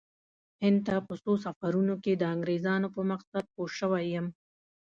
هند 0.63 0.79
ته 0.87 0.95
په 1.07 1.13
څو 1.23 1.33
سفرونو 1.45 1.95
کې 2.03 2.13
د 2.15 2.23
انګریزانو 2.33 2.87
په 2.95 3.01
مقصد 3.11 3.43
پوه 3.53 3.69
شوی 3.79 4.05
یم. 4.13 4.27